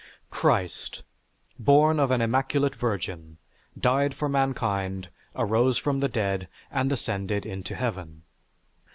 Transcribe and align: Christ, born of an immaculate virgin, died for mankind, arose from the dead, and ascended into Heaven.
Christ, 0.31 1.03
born 1.59 1.99
of 1.99 2.09
an 2.09 2.21
immaculate 2.21 2.75
virgin, 2.75 3.37
died 3.79 4.15
for 4.15 4.27
mankind, 4.27 5.09
arose 5.35 5.77
from 5.77 5.99
the 5.99 6.07
dead, 6.09 6.47
and 6.71 6.91
ascended 6.91 7.45
into 7.45 7.75
Heaven. 7.75 8.23